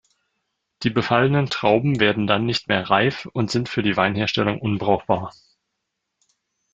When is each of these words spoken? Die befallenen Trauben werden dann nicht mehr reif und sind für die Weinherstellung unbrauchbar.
Die 0.81 0.89
befallenen 0.89 1.45
Trauben 1.51 1.99
werden 1.99 2.25
dann 2.25 2.43
nicht 2.47 2.67
mehr 2.67 2.89
reif 2.89 3.27
und 3.33 3.51
sind 3.51 3.69
für 3.69 3.83
die 3.83 3.97
Weinherstellung 3.97 4.59
unbrauchbar. 4.59 5.31